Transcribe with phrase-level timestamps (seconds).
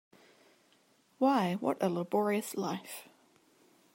[1.19, 3.07] Why, what a laborious life!